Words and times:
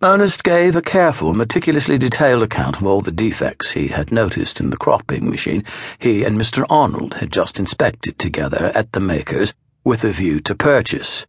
Ernest 0.00 0.44
gave 0.44 0.76
a 0.76 0.80
careful, 0.80 1.34
meticulously 1.34 1.98
detailed 1.98 2.44
account 2.44 2.76
of 2.76 2.86
all 2.86 3.00
the 3.00 3.10
defects 3.10 3.72
he 3.72 3.88
had 3.88 4.12
noticed 4.12 4.60
in 4.60 4.70
the 4.70 4.76
cropping 4.76 5.28
machine 5.28 5.64
he 5.98 6.22
and 6.22 6.38
Mr. 6.38 6.64
Arnold 6.70 7.14
had 7.14 7.32
just 7.32 7.58
inspected 7.58 8.16
together 8.16 8.70
at 8.76 8.92
the 8.92 9.00
maker's 9.00 9.54
with 9.82 10.04
a 10.04 10.12
view 10.12 10.38
to 10.38 10.54
purchase. 10.54 11.26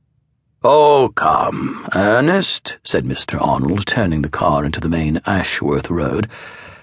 Oh, 0.63 1.11
come, 1.15 1.89
Ernest, 1.95 2.77
said 2.83 3.05
Mr. 3.05 3.41
Arnold, 3.41 3.87
turning 3.87 4.21
the 4.21 4.29
car 4.29 4.63
into 4.63 4.79
the 4.79 4.89
main 4.89 5.19
Ashworth 5.25 5.89
Road. 5.89 6.29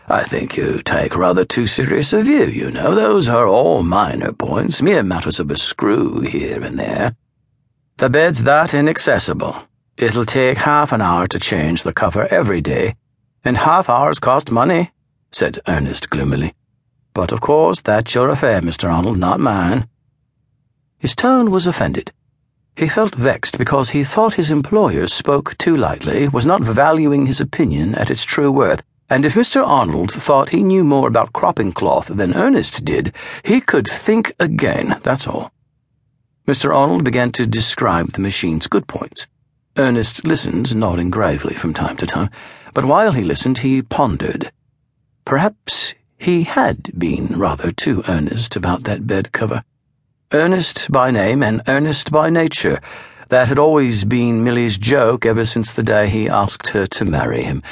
I 0.08 0.24
think 0.24 0.56
you 0.56 0.82
take 0.82 1.16
rather 1.16 1.44
too 1.44 1.68
serious 1.68 2.12
a 2.12 2.22
view, 2.22 2.46
you 2.46 2.72
know. 2.72 2.96
Those 2.96 3.28
are 3.28 3.46
all 3.46 3.84
minor 3.84 4.32
points, 4.32 4.82
mere 4.82 5.04
matters 5.04 5.38
of 5.38 5.52
a 5.52 5.56
screw 5.56 6.22
here 6.22 6.64
and 6.64 6.80
there. 6.80 7.14
The 7.98 8.10
bed's 8.10 8.42
that 8.42 8.74
inaccessible. 8.74 9.56
It'll 9.98 10.26
take 10.26 10.58
half 10.58 10.92
an 10.92 11.00
hour 11.00 11.26
to 11.26 11.38
change 11.38 11.82
the 11.82 11.94
cover 11.94 12.26
every 12.30 12.60
day, 12.60 12.96
and 13.42 13.56
half 13.56 13.88
hours 13.88 14.18
cost 14.18 14.50
money, 14.50 14.92
said 15.32 15.58
Ernest 15.66 16.10
gloomily. 16.10 16.54
But 17.14 17.32
of 17.32 17.40
course, 17.40 17.80
that's 17.80 18.14
your 18.14 18.28
affair, 18.28 18.60
Mr. 18.60 18.92
Arnold, 18.92 19.16
not 19.16 19.40
mine. 19.40 19.88
His 20.98 21.16
tone 21.16 21.50
was 21.50 21.66
offended. 21.66 22.12
He 22.76 22.88
felt 22.88 23.14
vexed 23.14 23.56
because 23.56 23.90
he 23.90 24.04
thought 24.04 24.34
his 24.34 24.50
employer 24.50 25.06
spoke 25.06 25.56
too 25.56 25.74
lightly, 25.74 26.28
was 26.28 26.44
not 26.44 26.60
valuing 26.60 27.24
his 27.24 27.40
opinion 27.40 27.94
at 27.94 28.10
its 28.10 28.22
true 28.22 28.52
worth, 28.52 28.82
and 29.08 29.24
if 29.24 29.32
Mr. 29.32 29.66
Arnold 29.66 30.12
thought 30.12 30.50
he 30.50 30.62
knew 30.62 30.84
more 30.84 31.08
about 31.08 31.32
cropping 31.32 31.72
cloth 31.72 32.08
than 32.08 32.34
Ernest 32.34 32.84
did, 32.84 33.14
he 33.44 33.62
could 33.62 33.88
think 33.88 34.34
again, 34.38 35.00
that's 35.02 35.26
all. 35.26 35.52
Mr. 36.46 36.74
Arnold 36.74 37.02
began 37.02 37.32
to 37.32 37.46
describe 37.46 38.12
the 38.12 38.20
machine's 38.20 38.66
good 38.66 38.86
points. 38.86 39.26
Ernest 39.78 40.26
listened, 40.26 40.74
nodding 40.74 41.10
gravely 41.10 41.54
from 41.54 41.74
time 41.74 41.96
to 41.98 42.06
time, 42.06 42.30
but 42.72 42.84
while 42.84 43.12
he 43.12 43.22
listened, 43.22 43.58
he 43.58 43.82
pondered. 43.82 44.50
Perhaps 45.24 45.94
he 46.18 46.44
had 46.44 46.90
been 46.98 47.38
rather 47.38 47.70
too 47.70 48.02
earnest 48.08 48.56
about 48.56 48.84
that 48.84 49.06
bed 49.06 49.32
cover. 49.32 49.64
Earnest 50.32 50.90
by 50.90 51.10
name 51.10 51.42
and 51.42 51.62
earnest 51.68 52.10
by 52.10 52.30
nature. 52.30 52.80
That 53.28 53.48
had 53.48 53.58
always 53.58 54.04
been 54.04 54.44
Millie's 54.44 54.78
joke 54.78 55.26
ever 55.26 55.44
since 55.44 55.72
the 55.72 55.82
day 55.82 56.08
he 56.08 56.28
asked 56.28 56.68
her 56.68 56.86
to 56.86 57.04
marry 57.04 57.42
him. 57.42 57.62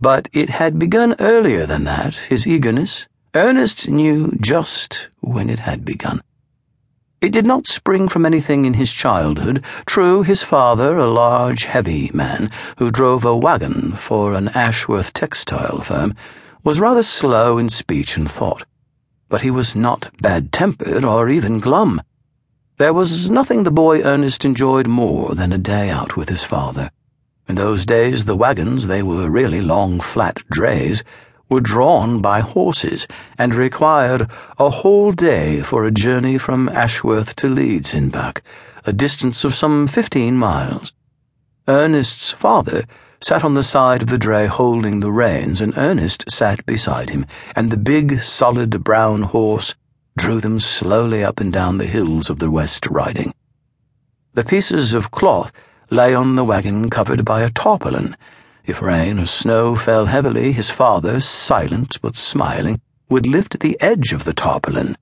But 0.00 0.28
it 0.32 0.50
had 0.50 0.78
begun 0.78 1.14
earlier 1.18 1.66
than 1.66 1.84
that, 1.84 2.14
his 2.14 2.46
eagerness. 2.46 3.06
Ernest 3.34 3.88
knew 3.88 4.32
just 4.40 5.08
when 5.20 5.48
it 5.48 5.60
had 5.60 5.84
begun. 5.84 6.22
It 7.20 7.32
did 7.32 7.46
not 7.46 7.66
spring 7.66 8.08
from 8.08 8.24
anything 8.24 8.64
in 8.64 8.74
his 8.74 8.92
childhood. 8.92 9.64
True, 9.86 10.22
his 10.22 10.44
father, 10.44 10.96
a 10.96 11.08
large, 11.08 11.64
heavy 11.64 12.12
man 12.14 12.48
who 12.76 12.92
drove 12.92 13.24
a 13.24 13.36
wagon 13.36 13.96
for 13.96 14.34
an 14.34 14.48
Ashworth 14.50 15.12
textile 15.12 15.80
firm, 15.80 16.14
was 16.62 16.78
rather 16.78 17.02
slow 17.02 17.58
in 17.58 17.70
speech 17.70 18.16
and 18.16 18.30
thought. 18.30 18.64
But 19.28 19.42
he 19.42 19.50
was 19.50 19.74
not 19.74 20.10
bad 20.22 20.52
tempered 20.52 21.04
or 21.04 21.28
even 21.28 21.58
glum. 21.58 22.00
There 22.76 22.94
was 22.94 23.28
nothing 23.28 23.64
the 23.64 23.72
boy 23.72 24.02
Ernest 24.02 24.44
enjoyed 24.44 24.86
more 24.86 25.34
than 25.34 25.52
a 25.52 25.58
day 25.58 25.90
out 25.90 26.16
with 26.16 26.28
his 26.28 26.44
father. 26.44 26.92
In 27.48 27.56
those 27.56 27.84
days, 27.84 28.26
the 28.26 28.36
wagons, 28.36 28.86
they 28.86 29.02
were 29.02 29.28
really 29.28 29.60
long, 29.60 29.98
flat 29.98 30.40
drays, 30.52 31.02
were 31.48 31.60
drawn 31.60 32.20
by 32.20 32.40
horses 32.40 33.06
and 33.38 33.54
required 33.54 34.28
a 34.58 34.70
whole 34.70 35.12
day 35.12 35.62
for 35.62 35.84
a 35.84 35.90
journey 35.90 36.38
from 36.38 36.68
Ashworth 36.68 37.34
to 37.36 37.48
Leeds 37.48 37.94
and 37.94 38.12
back, 38.12 38.42
a 38.84 38.92
distance 38.92 39.44
of 39.44 39.54
some 39.54 39.86
fifteen 39.86 40.36
miles. 40.36 40.92
Ernest's 41.66 42.32
father 42.32 42.84
sat 43.20 43.42
on 43.44 43.54
the 43.54 43.62
side 43.62 44.02
of 44.02 44.08
the 44.08 44.18
dray 44.18 44.46
holding 44.46 45.00
the 45.00 45.10
reins, 45.10 45.60
and 45.60 45.76
Ernest 45.76 46.30
sat 46.30 46.64
beside 46.64 47.10
him, 47.10 47.26
and 47.56 47.70
the 47.70 47.76
big, 47.76 48.22
solid 48.22 48.84
brown 48.84 49.22
horse 49.22 49.74
drew 50.16 50.40
them 50.40 50.60
slowly 50.60 51.24
up 51.24 51.40
and 51.40 51.52
down 51.52 51.78
the 51.78 51.86
hills 51.86 52.30
of 52.30 52.38
the 52.38 52.50
West 52.50 52.86
Riding. 52.86 53.34
The 54.34 54.44
pieces 54.44 54.94
of 54.94 55.10
cloth 55.10 55.52
lay 55.90 56.14
on 56.14 56.36
the 56.36 56.44
wagon 56.44 56.90
covered 56.90 57.24
by 57.24 57.42
a 57.42 57.50
tarpaulin 57.50 58.16
if 58.68 58.82
rain 58.82 59.18
or 59.18 59.24
snow 59.24 59.74
fell 59.74 60.04
heavily, 60.04 60.52
his 60.52 60.70
father, 60.70 61.20
silent 61.20 61.98
but 62.02 62.14
smiling, 62.14 62.78
would 63.08 63.26
lift 63.26 63.60
the 63.60 63.80
edge 63.80 64.12
of 64.12 64.24
the 64.24 64.32
tarpaulin, 64.34 64.96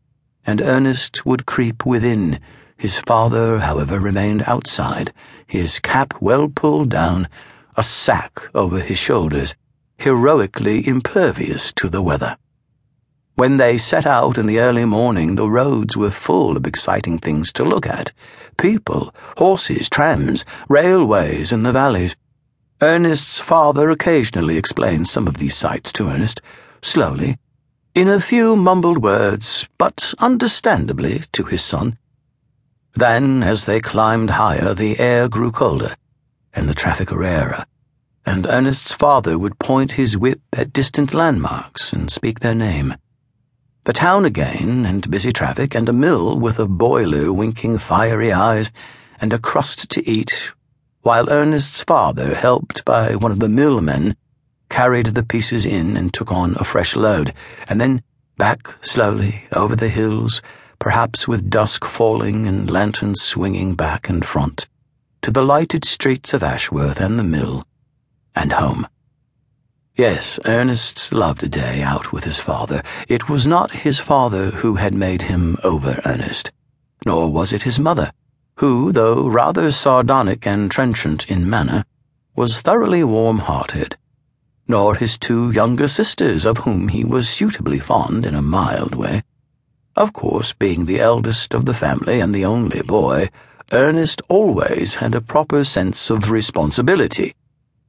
and 0.46 0.62
Ernest 0.62 1.26
would 1.26 1.46
creep 1.46 1.84
within. 1.84 2.38
His 2.76 3.00
father, 3.00 3.58
however, 3.58 3.98
remained 3.98 4.44
outside, 4.46 5.12
his 5.46 5.80
cap 5.80 6.14
well 6.20 6.48
pulled 6.48 6.90
down, 6.90 7.28
a 7.76 7.82
sack 7.82 8.48
over 8.54 8.78
his 8.78 8.98
shoulders, 8.98 9.56
heroically 9.98 10.86
impervious 10.86 11.72
to 11.72 11.88
the 11.88 12.02
weather. 12.02 12.36
When 13.34 13.56
they 13.56 13.78
set 13.78 14.06
out 14.06 14.38
in 14.38 14.46
the 14.46 14.60
early 14.60 14.84
morning, 14.84 15.34
the 15.34 15.50
roads 15.50 15.96
were 15.96 16.10
full 16.10 16.56
of 16.56 16.66
exciting 16.66 17.18
things 17.18 17.52
to 17.54 17.64
look 17.64 17.86
at 17.86 18.12
people, 18.56 19.12
horses, 19.36 19.90
trams, 19.90 20.44
railways 20.68 21.50
in 21.50 21.64
the 21.64 21.72
valleys. 21.72 22.16
Ernest's 22.82 23.40
father 23.40 23.88
occasionally 23.88 24.58
explained 24.58 25.08
some 25.08 25.26
of 25.26 25.38
these 25.38 25.56
sights 25.56 25.90
to 25.92 26.08
Ernest, 26.08 26.42
slowly, 26.82 27.38
in 27.94 28.06
a 28.06 28.20
few 28.20 28.54
mumbled 28.54 29.02
words, 29.02 29.66
but 29.78 30.12
understandably 30.18 31.22
to 31.32 31.44
his 31.44 31.62
son. 31.62 31.96
Then, 32.92 33.42
as 33.42 33.64
they 33.64 33.80
climbed 33.80 34.30
higher, 34.30 34.74
the 34.74 34.98
air 34.98 35.26
grew 35.26 35.50
colder, 35.50 35.96
and 36.52 36.68
the 36.68 36.74
traffic 36.74 37.10
rarer, 37.10 37.64
and 38.26 38.46
Ernest's 38.46 38.92
father 38.92 39.38
would 39.38 39.58
point 39.58 39.92
his 39.92 40.18
whip 40.18 40.42
at 40.52 40.74
distant 40.74 41.14
landmarks 41.14 41.94
and 41.94 42.10
speak 42.10 42.40
their 42.40 42.54
name. 42.54 42.94
The 43.84 43.94
town 43.94 44.26
again, 44.26 44.84
and 44.84 45.10
busy 45.10 45.32
traffic, 45.32 45.74
and 45.74 45.88
a 45.88 45.94
mill 45.94 46.38
with 46.38 46.58
a 46.58 46.66
boiler 46.66 47.32
winking 47.32 47.78
fiery 47.78 48.32
eyes, 48.32 48.70
and 49.18 49.32
a 49.32 49.38
crust 49.38 49.88
to 49.92 50.06
eat 50.06 50.50
while 51.06 51.30
Ernest's 51.30 51.84
father, 51.84 52.34
helped 52.34 52.84
by 52.84 53.14
one 53.14 53.30
of 53.30 53.38
the 53.38 53.48
millmen, 53.48 54.16
carried 54.68 55.06
the 55.06 55.22
pieces 55.22 55.64
in 55.64 55.96
and 55.96 56.12
took 56.12 56.32
on 56.32 56.56
a 56.56 56.64
fresh 56.64 56.96
load, 56.96 57.32
and 57.68 57.80
then 57.80 58.02
back 58.38 58.74
slowly 58.80 59.44
over 59.52 59.76
the 59.76 59.88
hills, 59.88 60.42
perhaps 60.80 61.28
with 61.28 61.48
dusk 61.48 61.84
falling 61.84 62.48
and 62.48 62.68
lanterns 62.68 63.22
swinging 63.22 63.76
back 63.76 64.08
and 64.08 64.26
front, 64.26 64.66
to 65.22 65.30
the 65.30 65.44
lighted 65.44 65.84
streets 65.84 66.34
of 66.34 66.42
Ashworth 66.42 67.00
and 67.00 67.20
the 67.20 67.22
mill, 67.22 67.62
and 68.34 68.54
home. 68.54 68.88
Yes, 69.94 70.40
Ernest 70.44 71.12
loved 71.12 71.44
a 71.44 71.48
day 71.48 71.82
out 71.82 72.12
with 72.12 72.24
his 72.24 72.40
father. 72.40 72.82
It 73.06 73.28
was 73.28 73.46
not 73.46 73.70
his 73.86 74.00
father 74.00 74.50
who 74.50 74.74
had 74.74 74.92
made 74.92 75.22
him 75.22 75.56
over 75.62 76.02
earnest, 76.04 76.50
nor 77.04 77.30
was 77.30 77.52
it 77.52 77.62
his 77.62 77.78
mother 77.78 78.10
who, 78.56 78.90
though 78.90 79.28
rather 79.28 79.70
sardonic 79.70 80.46
and 80.46 80.70
trenchant 80.70 81.30
in 81.30 81.48
manner, 81.48 81.84
was 82.34 82.62
thoroughly 82.62 83.04
warm 83.04 83.38
hearted, 83.38 83.96
nor 84.66 84.94
his 84.94 85.18
two 85.18 85.50
younger 85.50 85.86
sisters, 85.86 86.46
of 86.46 86.58
whom 86.58 86.88
he 86.88 87.04
was 87.04 87.28
suitably 87.28 87.78
fond 87.78 88.24
in 88.24 88.34
a 88.34 88.40
mild 88.40 88.94
way. 88.94 89.22
Of 89.94 90.14
course, 90.14 90.52
being 90.52 90.86
the 90.86 91.00
eldest 91.00 91.52
of 91.52 91.66
the 91.66 91.74
family 91.74 92.18
and 92.18 92.34
the 92.34 92.46
only 92.46 92.80
boy, 92.80 93.28
Ernest 93.72 94.22
always 94.28 94.96
had 94.96 95.14
a 95.14 95.20
proper 95.20 95.62
sense 95.62 96.08
of 96.08 96.30
responsibility. 96.30 97.34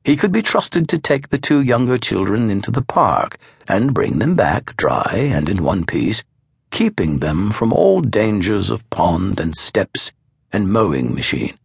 He 0.04 0.18
could 0.18 0.34
be 0.34 0.42
trusted 0.42 0.90
to 0.90 0.98
take 0.98 1.30
the 1.30 1.38
two 1.38 1.62
younger 1.62 1.98
children 1.98 2.50
into 2.50 2.72
the 2.72 2.82
park 2.82 3.38
and 3.70 3.94
bring 3.94 4.20
them 4.20 4.36
back 4.36 4.76
dry 4.76 5.30
and 5.32 5.48
in 5.48 5.64
one 5.64 5.86
piece, 5.86 6.26
keeping 6.72 7.20
them 7.20 7.52
from 7.52 7.72
all 7.72 8.02
dangers 8.02 8.70
of 8.70 8.90
pond 8.90 9.40
and 9.40 9.56
steps 9.56 10.12
and 10.52 10.72
mowing 10.72 11.14
machine, 11.14 11.58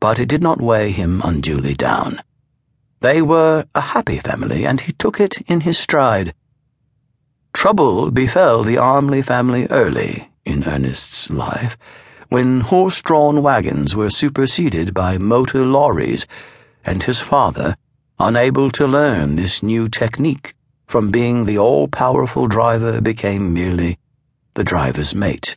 but 0.00 0.18
it 0.18 0.28
did 0.28 0.42
not 0.42 0.60
weigh 0.60 0.90
him 0.90 1.20
unduly 1.24 1.74
down. 1.74 2.22
They 3.00 3.20
were 3.20 3.64
a 3.74 3.80
happy 3.80 4.18
family, 4.18 4.64
and 4.64 4.80
he 4.80 4.92
took 4.92 5.18
it 5.18 5.40
in 5.48 5.62
his 5.62 5.78
stride. 5.78 6.34
Trouble 7.52 8.10
befell 8.10 8.62
the 8.62 8.78
Armley 8.78 9.22
family 9.22 9.66
early 9.70 10.30
in 10.44 10.64
Ernest's 10.64 11.28
life, 11.30 11.76
when 12.28 12.60
horse 12.60 13.02
drawn 13.02 13.42
wagons 13.42 13.94
were 13.94 14.08
superseded 14.08 14.94
by 14.94 15.18
motor 15.18 15.66
lorries, 15.66 16.26
and 16.84 17.02
his 17.02 17.20
father, 17.20 17.76
unable 18.18 18.70
to 18.70 18.86
learn 18.86 19.36
this 19.36 19.62
new 19.62 19.88
technique 19.88 20.54
from 20.86 21.10
being 21.10 21.44
the 21.44 21.58
all 21.58 21.88
powerful 21.88 22.46
driver, 22.46 23.00
became 23.00 23.52
merely 23.52 23.98
the 24.54 24.64
driver's 24.64 25.14
mate. 25.14 25.56